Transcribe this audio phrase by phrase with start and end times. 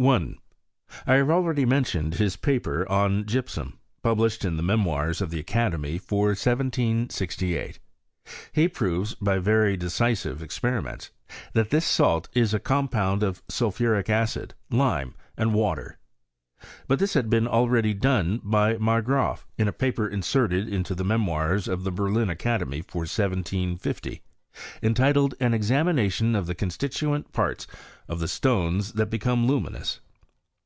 [0.00, 0.34] I.
[1.08, 5.98] I have already mentioned his paper on gypsum, published in the Memoirs of the Academy,
[5.98, 7.80] for 1768.
[8.52, 11.10] He proves, by very decisive experiments,
[11.52, 15.98] that this salt is a compound of sulphuric acid, lime, and water.
[16.86, 21.66] But this had been already done by Margraaf, in a paper inserted into the Memoirs
[21.66, 24.22] of the Berlin Academy, for 1750,
[24.82, 27.68] entitled" An Examination of the constituent parts
[28.08, 30.00] of the Stones that become luminous."